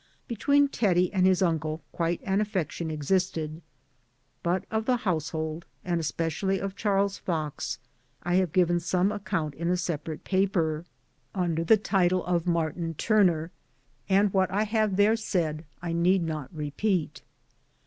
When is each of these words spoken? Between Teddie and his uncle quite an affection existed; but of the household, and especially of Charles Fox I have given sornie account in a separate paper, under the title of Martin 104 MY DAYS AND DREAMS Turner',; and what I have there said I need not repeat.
Between 0.27 0.67
Teddie 0.67 1.13
and 1.13 1.27
his 1.27 1.43
uncle 1.43 1.83
quite 1.91 2.21
an 2.23 2.41
affection 2.41 2.89
existed; 2.89 3.61
but 4.41 4.65
of 4.71 4.85
the 4.85 4.97
household, 4.97 5.63
and 5.85 5.99
especially 5.99 6.57
of 6.59 6.75
Charles 6.75 7.19
Fox 7.19 7.77
I 8.23 8.33
have 8.37 8.51
given 8.51 8.77
sornie 8.79 9.13
account 9.13 9.53
in 9.53 9.69
a 9.69 9.77
separate 9.77 10.23
paper, 10.23 10.85
under 11.35 11.63
the 11.63 11.77
title 11.77 12.25
of 12.25 12.47
Martin 12.47 12.95
104 12.97 13.15
MY 13.17 13.23
DAYS 13.23 13.27
AND 13.27 13.27
DREAMS 13.27 13.27
Turner',; 13.27 14.19
and 14.23 14.33
what 14.33 14.49
I 14.49 14.63
have 14.63 14.95
there 14.95 15.15
said 15.15 15.65
I 15.83 15.93
need 15.93 16.23
not 16.23 16.49
repeat. 16.51 17.21